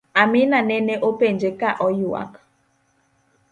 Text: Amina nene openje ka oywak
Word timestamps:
Amina 0.21 0.59
nene 0.69 0.93
openje 1.09 1.49
ka 1.59 1.69
oywak 1.85 2.31